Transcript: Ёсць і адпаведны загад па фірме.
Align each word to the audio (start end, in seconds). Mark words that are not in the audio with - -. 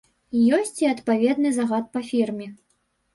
Ёсць 0.57 0.79
і 0.83 0.87
адпаведны 0.93 1.51
загад 1.57 1.85
па 1.99 2.03
фірме. 2.09 2.47